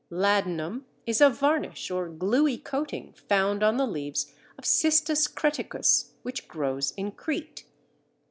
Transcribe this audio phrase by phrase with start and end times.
[0.11, 6.47] Ladanum is a varnish or gluey coating found on the leaves of Cistus creticus, which
[6.47, 7.67] grows in Crete.